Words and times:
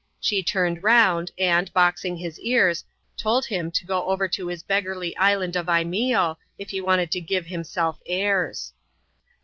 She 0.19 0.41
turned 0.41 0.81
round, 0.81 1.29
and, 1.37 1.71
boxing 1.73 2.17
his 2.17 2.39
ears, 2.39 2.83
told 3.15 3.45
him 3.45 3.69
to 3.69 3.85
go 3.85 4.07
over 4.07 4.27
to 4.29 4.47
his 4.47 4.63
beggarly 4.63 5.15
ishmd 5.19 5.55
of 5.55 5.67
Imeeo, 5.67 6.37
if 6.57 6.71
he 6.71 6.81
wanted 6.81 7.11
to 7.11 7.21
give 7.21 7.45
himself 7.45 7.99
airs. 8.07 8.73